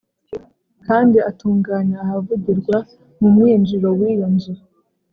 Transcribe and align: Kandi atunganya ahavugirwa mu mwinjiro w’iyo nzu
Kandi 0.85 1.17
atunganya 1.29 1.97
ahavugirwa 2.05 2.77
mu 3.19 3.27
mwinjiro 3.35 3.87
w’iyo 3.99 4.27
nzu 4.33 4.53